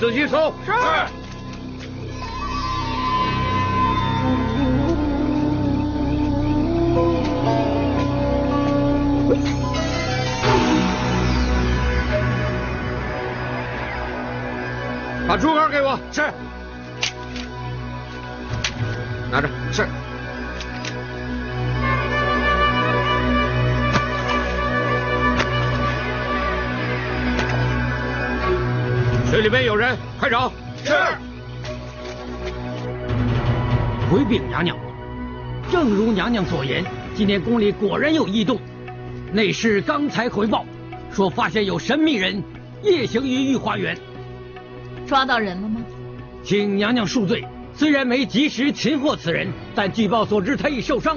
[0.00, 0.52] 仔细搜。
[0.64, 0.70] 是。
[15.26, 15.98] 把竹竿给我。
[16.12, 16.22] 是。
[19.32, 19.48] 拿着。
[19.72, 19.84] 是。
[29.38, 30.52] 水里边有人，快找！
[30.84, 30.92] 是。
[34.10, 34.76] 回禀娘娘，
[35.70, 38.58] 正如娘娘所言，今天宫里果然有异动。
[39.32, 40.66] 内侍刚才回报
[41.12, 42.42] 说，发现有神秘人
[42.82, 43.96] 夜行于御花园。
[45.06, 45.80] 抓到人了吗？
[46.42, 51.16] 请娘娘恕罪，虽然没及时擒获此人，但据报所知他已受伤。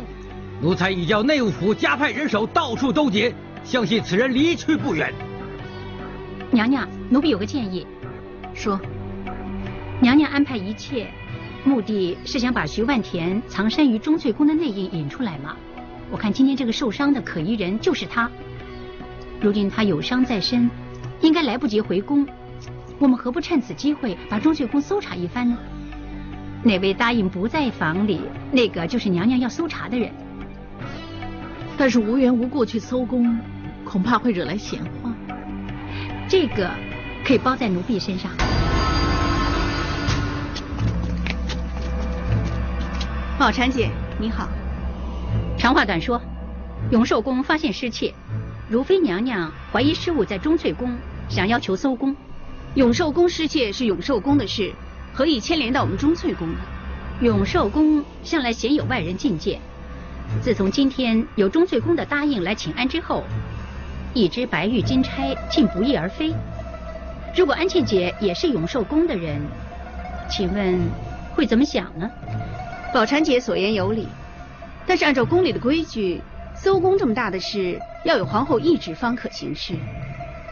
[0.61, 5.11] 奴才已叫内务府加派人手到处兜截，相信此人离去不远。
[6.51, 7.87] 娘娘，奴婢有个建议。
[8.53, 8.79] 说，
[10.01, 11.07] 娘娘安排一切，
[11.63, 15.55] 目的是想把徐万田藏身于钟粹宫的内应引出来吗？
[16.11, 18.29] 我看今天这个受伤的可疑人就是他。
[19.39, 20.69] 如今他有伤在身，
[21.21, 22.27] 应该来不及回宫，
[22.99, 25.57] 我们何不趁此机会把钟粹宫搜查一番呢？
[26.63, 30.11] 哪位答应不在房里，那个就是娘娘要搜查的人。
[31.77, 33.39] 但是无缘无故去搜宫，
[33.83, 35.11] 恐怕会惹来闲话。
[36.27, 36.69] 这个
[37.25, 38.31] 可以包在奴婢身上。
[43.37, 44.47] 宝钗姐，你好。
[45.57, 46.21] 长话短说，
[46.91, 48.13] 永寿宫发现失窃，
[48.69, 50.95] 如妃娘娘怀疑失物在钟粹宫，
[51.29, 52.15] 想要求搜宫。
[52.75, 54.73] 永寿宫失窃是永寿宫的事，
[55.13, 56.59] 何以牵连到我们钟粹宫呢？
[57.21, 59.59] 永寿宫向来鲜有外人觐见，
[60.41, 63.23] 自从今天有钟粹宫的答应来请安之后，
[64.13, 66.33] 一只白玉金钗竟不翼而飞。
[67.33, 69.41] 如果安茜姐也是永寿宫的人，
[70.29, 70.79] 请问
[71.33, 72.09] 会怎么想呢？
[72.93, 74.07] 宝钗姐所言有理，
[74.85, 76.21] 但是按照宫里的规矩，
[76.53, 79.75] 搜宫这么大的事，要有皇后懿旨方可行事。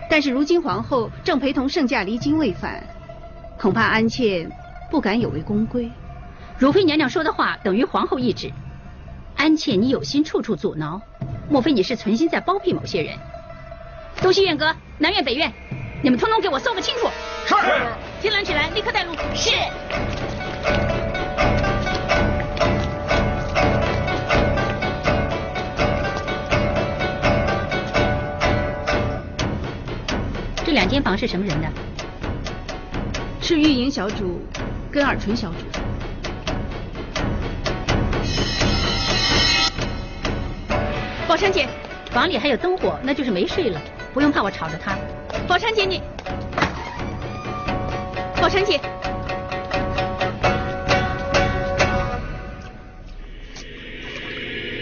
[0.09, 2.81] 但是如今皇后正陪同圣驾离京未返，
[3.59, 4.49] 恐怕安茜
[4.89, 5.91] 不敢有违宫规。
[6.57, 8.51] 如妃娘娘说的话等于皇后懿旨，
[9.35, 11.01] 安茜你有心处处阻挠，
[11.49, 13.17] 莫非你是存心在包庇某些人？
[14.21, 15.51] 东西院阁、南院、北院，
[16.01, 17.09] 你们通通给我搜个清楚。
[17.45, 17.55] 是。
[18.21, 19.13] 金兰起来，立刻带路。
[19.33, 19.51] 是。
[30.65, 31.67] 这两间房是什么人的？
[33.41, 34.39] 是玉莹小主
[34.91, 35.55] 跟尔淳小主。
[41.27, 41.67] 宝山姐，
[42.11, 43.81] 房里还有灯火，那就是没睡了，
[44.13, 44.97] 不用怕我吵着他。
[45.47, 46.01] 宝钗姐你，
[48.41, 48.79] 宝钗姐，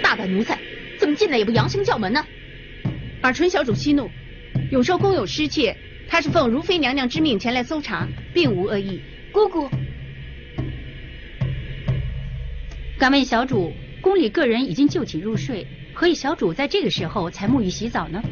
[0.01, 0.57] 大胆奴才，
[0.99, 2.25] 怎么进来也不扬声叫门呢？
[3.21, 4.09] 尔淳小主息怒，
[4.71, 5.75] 永寿宫有失窃，
[6.07, 9.01] 他是奉如妃娘娘之命前来搜查，并无恶意。
[9.33, 9.69] 姑姑，
[12.97, 18.23] 敢问小主，宫里个人已经就寝入睡，何以小主在这个时候才沐浴洗澡呢？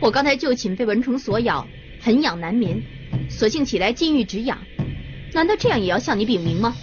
[0.00, 1.66] 我刚才就寝被蚊虫所咬，
[2.00, 2.80] 很痒难眠，
[3.30, 4.58] 索性起来禁欲止痒。
[5.32, 6.74] 难道这样也要向你禀明吗？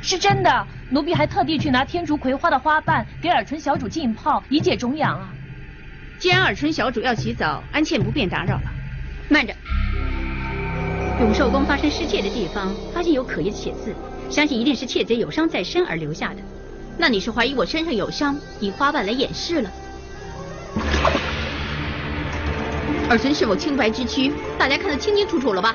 [0.00, 5.32] 是真的，奴婢还特地去拿天竺葵花的花瓣给尔淳小主浸泡，以解肿痒啊。
[6.18, 8.72] 既然尔淳小主要洗澡，安茜不便打扰了。
[9.28, 9.52] 慢着，
[11.20, 13.92] 永寿宫发生失窃的地方，发现有可疑的血渍，
[14.30, 16.40] 相信一定是窃贼有伤在身而留下的。
[16.96, 19.70] 那你是怀疑我身上有伤，以花瓣来掩饰了？
[23.08, 25.74] 尔淳是否清白之躯，大家看得清清楚楚了吧？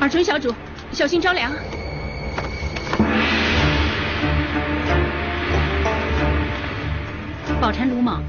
[0.00, 0.54] 尔淳小主，
[0.92, 1.50] 小心着凉。
[7.60, 8.22] 宝蟾鲁莽，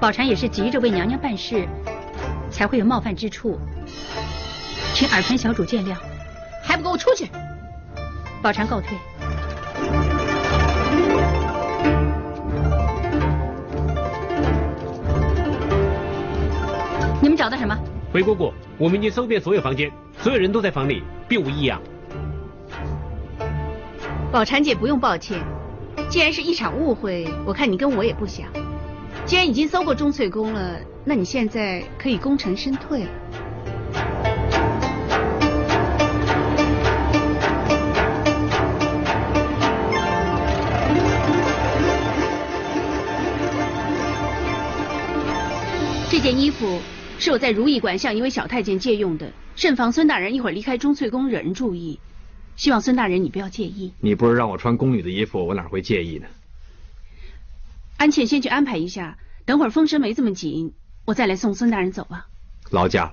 [0.00, 1.68] 宝蟾也是急着为娘娘办事，
[2.50, 3.58] 才会有冒犯之处，
[4.94, 5.94] 请尔淳小主见谅。
[6.62, 7.28] 还不给我出去！
[8.40, 8.96] 宝蟾告退。
[17.22, 17.78] 你们找到什么？
[18.10, 21.78] 回姑姑，我们已经搜遍所有房间，所有人都在房里，并无异样。
[24.32, 25.38] 宝蟾姐不用抱歉，
[26.08, 28.46] 既然是一场误会，我看你跟我也不想。
[29.26, 33.10] 既然已经搜过钟粹宫了，那你现在可以功成身退了。
[46.08, 46.80] 这件衣服
[47.20, 52.00] 是我在如意馆向一位小太监借用的，慎防孙大人一会儿离开钟粹宫惹人注意，
[52.56, 53.92] 希望孙大人你不要介意。
[54.00, 56.26] 你不是让我穿宫女的衣服，我哪会介意呢？
[57.98, 60.72] 安茜先去安排一下，等会儿风声没这么紧，
[61.04, 62.26] 我再来送孙大人走吧。
[62.70, 63.12] 劳驾了。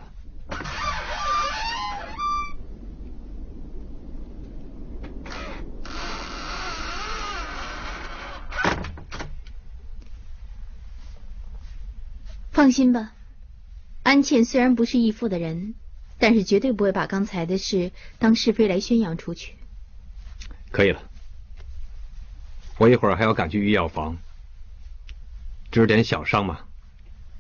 [12.54, 13.12] 放心吧，
[14.08, 15.76] 安茜虽然不是义父的人，
[16.18, 19.54] 但是绝对不会把刚才的事当是非来宣扬出去。
[20.72, 21.04] 可以了，
[22.78, 24.16] 我一会儿还要赶去御药房，
[25.72, 26.62] 只是点小伤嘛，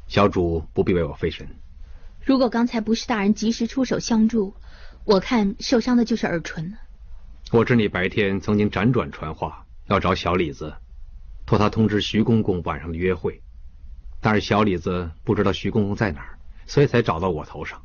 [0.10, 1.48] 小主不必为我费神。
[2.26, 4.54] 如果刚才不是大人及时出手相助，
[5.06, 6.78] 我看受伤的就是尔淳了。
[7.54, 10.76] 我知你白天曾经辗转传话，要找小李子，
[11.46, 13.42] 托他通知徐公公晚上的约会。
[14.20, 16.37] 但是小李子不知道徐公公在哪儿，
[16.68, 17.84] 所以才找到我头上。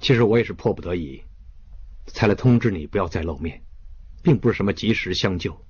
[0.00, 1.22] 其实我也是迫不得已，
[2.06, 3.62] 才来通知你不要再露面，
[4.22, 5.64] 并不是什么及时相救，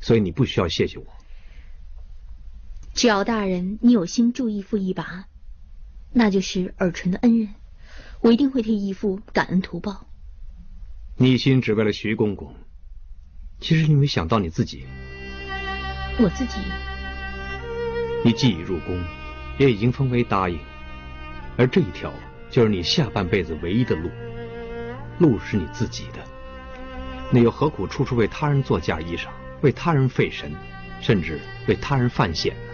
[0.00, 1.06] 所以你不需要谢谢我。
[2.94, 5.26] 只要大人你有心助义父一把，
[6.12, 7.54] 那就是尔淳的恩人，
[8.20, 10.06] 我一定会替义父感恩图报。
[11.16, 12.54] 你一心只为了徐公公，
[13.60, 14.84] 其实你没想到你自己。
[16.18, 16.58] 我自己。
[18.24, 19.02] 你既已入宫，
[19.58, 20.58] 也已经封为答应，
[21.56, 22.12] 而这一条
[22.50, 24.10] 就是你下半辈子唯一的路，
[25.18, 26.24] 路是你自己的，
[27.30, 29.26] 你又何苦处处为他人做嫁衣裳，
[29.60, 30.52] 为他人费神，
[31.00, 32.72] 甚至为他人犯险呢？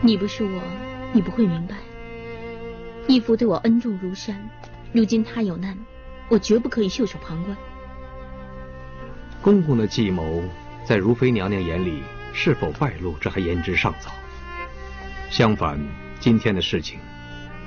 [0.00, 0.62] 你不是我，
[1.12, 1.76] 你不会明白。
[3.08, 4.48] 义父对我恩重如山，
[4.92, 5.76] 如今他有难，
[6.28, 7.56] 我绝不可以袖手旁观。
[9.40, 10.44] 公公的计谋，
[10.84, 12.02] 在如妃娘娘眼里。
[12.34, 14.10] 是否败露，这还言之尚早。
[15.32, 15.80] 相反，
[16.20, 17.00] 今天的事情，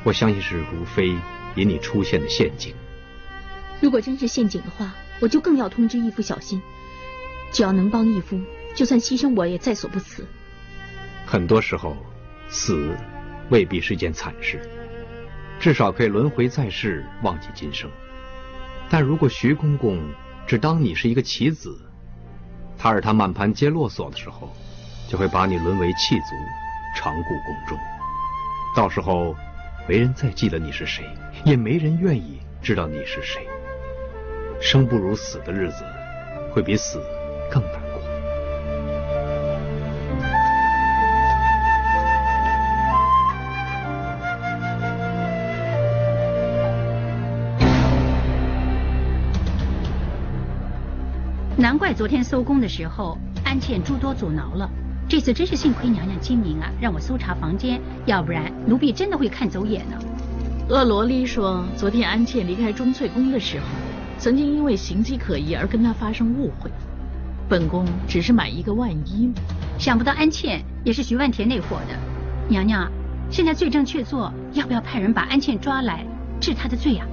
[0.04, 1.18] 我相信是如妃
[1.56, 2.76] 引你出现的陷阱。
[3.82, 6.62] 如果真是陷阱的话，我就更要通知义父小心。
[7.52, 8.40] 只要能帮义父，
[8.76, 10.24] 就算牺牲我也在所不辞。
[11.26, 11.98] 很多时候，
[12.50, 12.96] 死
[13.50, 14.62] 未必是件惨事，
[15.60, 17.90] 至少可以轮回在世，忘记今生。
[18.92, 20.00] 但如果徐公公
[20.46, 21.76] 只当你是一个棋子，
[22.78, 24.56] 他日他满盘皆落索的时候，
[25.10, 26.26] 就会把你沦为弃卒，
[26.96, 27.78] 长故宫中。
[28.76, 29.36] 到时候，
[29.88, 31.06] 没人再记得你是谁，
[31.44, 33.46] 也没人愿意知道你是谁。
[34.60, 35.84] 生不如死的日子，
[36.52, 37.00] 会比死
[37.52, 38.02] 更难过。
[51.58, 54.70] 难怪昨天搜宫的时候，安茜诸多阻挠了。
[55.08, 59.98] 这次真是幸亏娘娘精明啊，让我搜查房间，要不然奴婢真的会看走眼呢。
[60.68, 63.66] 恶萝莉说，昨天安茜离开钟粹宫的时候，
[64.18, 66.72] 曾经因为形迹可疑而跟她发生误会。
[67.48, 69.34] 本宫只是买一个万一嘛。
[69.78, 71.96] 想不到安茜也是徐万田那伙的。
[72.50, 72.92] 娘娘，
[73.30, 76.04] 现在罪证确凿，要不要派人把安茜抓来
[76.42, 77.06] 治她的罪啊？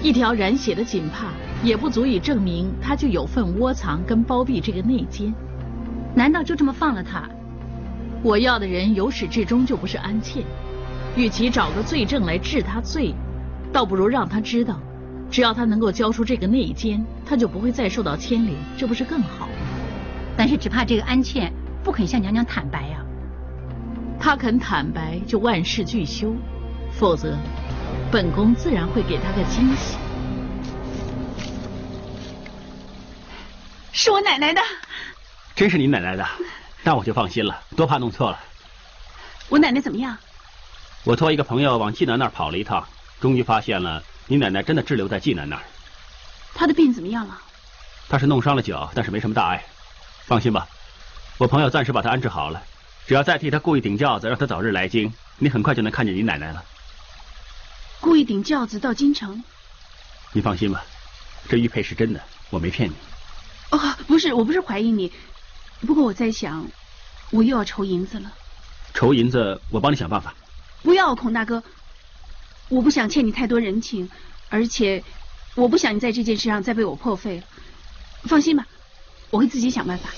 [0.00, 1.32] 一条染血的锦帕
[1.64, 5.34] 也不足以证明她就有份窝藏跟包庇这个内奸。
[6.14, 7.28] 难道就这么放了他？
[8.22, 10.44] 我要的人由始至终就不是安茜，
[11.16, 13.14] 与其找个罪证来治他罪，
[13.72, 14.80] 倒不如让他知道，
[15.30, 19.48] 只要他能够交出这个内奸，他就不会再受到牵连，这不是更好？
[20.36, 21.52] 但是只怕这个安茜
[21.82, 23.04] 不肯向娘娘坦白啊。
[24.18, 26.28] 她肯坦白，就万事俱休；
[26.92, 27.36] 否则，
[28.10, 29.98] 本宫自然会给她个惊喜。
[33.92, 34.62] 是我奶奶的。
[35.54, 36.26] 真是你奶奶的，
[36.82, 38.40] 那我就放心了，多怕弄错了。
[39.48, 40.16] 我奶奶怎么样？
[41.04, 42.84] 我托一个朋友往济南那儿跑了一趟，
[43.20, 45.62] 终于发现了你奶奶真的滞留在济南那儿。
[46.54, 47.38] 她的病怎么样了？
[48.08, 49.64] 她是弄伤了脚，但是没什么大碍。
[50.24, 50.66] 放心吧，
[51.38, 52.60] 我朋友暂时把她安置好了，
[53.06, 56.64] 只要再替她雇一顶轿子，让她早日来京，你很快就能看见你奶奶了。
[58.00, 59.42] 雇一顶轿子到京城？
[60.32, 60.82] 你放心吧，
[61.48, 62.94] 这玉佩是真的，我没骗你。
[63.70, 63.78] 哦，
[64.08, 65.12] 不是，我不是怀疑你。
[65.80, 66.66] 不过我在想，
[67.30, 68.32] 我又要筹银子了。
[68.94, 70.34] 筹银子，我帮你想办法。
[70.82, 71.62] 不要，孔大哥，
[72.68, 74.08] 我不想欠你太多人情，
[74.48, 75.02] 而且
[75.54, 77.42] 我不想你在这件事上再被我破费了。
[78.24, 78.66] 放心吧，
[79.30, 80.10] 我会自己想办法。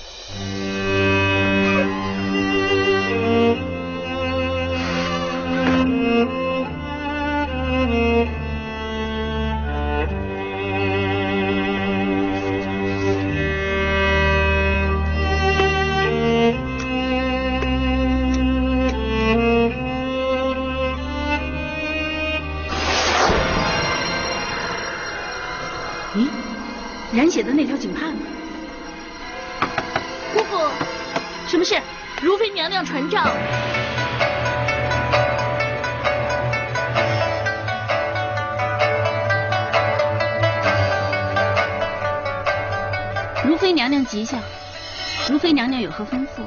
[45.47, 46.43] 妃娘娘有何吩咐？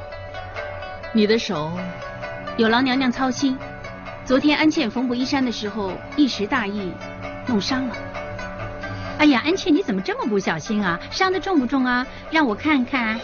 [1.14, 1.72] 你的手，
[2.58, 3.58] 有劳娘娘操心。
[4.26, 6.92] 昨天安茜缝补衣衫的时候一时大意，
[7.48, 7.96] 弄伤了。
[9.18, 11.00] 哎呀，安茜，你怎么这么不小心啊？
[11.12, 12.06] 伤的重不重啊？
[12.30, 13.18] 让我看看。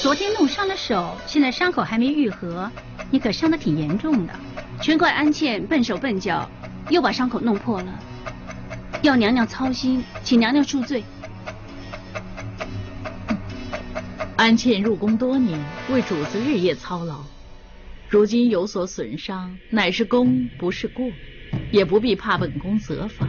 [0.00, 2.70] 昨天弄伤的手，现在伤口还没愈合，
[3.10, 4.32] 你可伤的挺严重的。
[4.80, 6.48] 全怪安茜笨手笨脚，
[6.88, 7.88] 又把伤口弄破了。
[9.02, 11.02] 要娘娘操心，请娘娘恕罪。
[14.36, 15.58] 安茜入宫多年，
[15.90, 17.24] 为主子日夜操劳，
[18.06, 21.10] 如今有所损伤，乃是功不是过，
[21.72, 23.26] 也不必怕本宫责罚。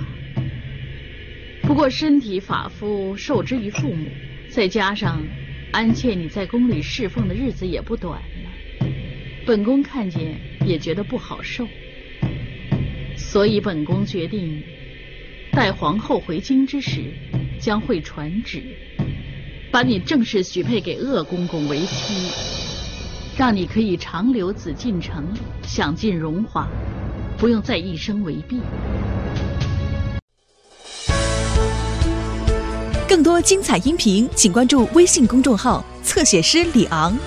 [1.62, 4.06] 不过身体发肤受之于父母，
[4.50, 5.24] 再加上
[5.72, 8.86] 安茜你在宫里侍奉的日子也不短了，
[9.46, 11.66] 本宫看见也觉得不好受，
[13.16, 14.62] 所以本宫决定，
[15.54, 17.14] 待皇后回京之时，
[17.62, 18.62] 将会传旨，
[19.72, 22.32] 把你正式许配给鄂公公为妻，
[23.36, 25.28] 让你可以长留紫禁城，
[25.64, 26.68] 享尽荣华，
[27.38, 28.60] 不用再一生为婢。
[33.08, 37.18] 更多精彩音频，请关注微信公众号“侧写师李昂”。